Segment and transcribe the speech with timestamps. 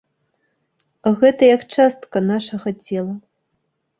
[1.19, 3.13] Гэта як частка нашага цела.